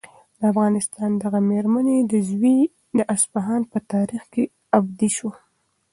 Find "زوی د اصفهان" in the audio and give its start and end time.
2.29-3.61